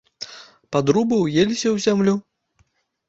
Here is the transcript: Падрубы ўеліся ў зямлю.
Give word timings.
Падрубы 0.75 1.15
ўеліся 1.25 1.67
ў 1.75 1.87
зямлю. 1.87 2.15